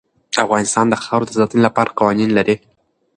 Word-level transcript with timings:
افغانستان 0.45 0.85
د 0.89 0.95
خاوره 1.03 1.25
د 1.27 1.31
ساتنې 1.37 1.61
لپاره 1.67 1.95
قوانین 1.99 2.29
لري. 2.37 2.55